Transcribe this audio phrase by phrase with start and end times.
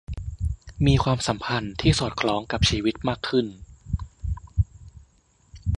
[0.85, 3.45] มีความสัมพันธ์ที่สอดคล้องกับชีวิตมากขึ้น